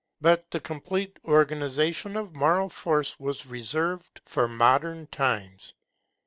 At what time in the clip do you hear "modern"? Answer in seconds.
4.47-5.05